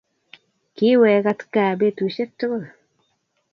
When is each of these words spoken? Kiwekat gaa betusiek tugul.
Kiwekat 0.75 1.41
gaa 1.53 1.73
betusiek 1.79 2.31
tugul. 2.39 2.63